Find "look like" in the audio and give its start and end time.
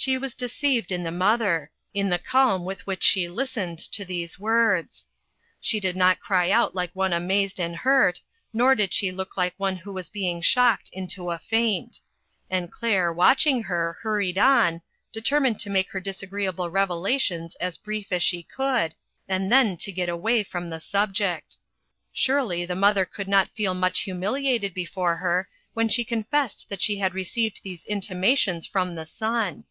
9.12-9.52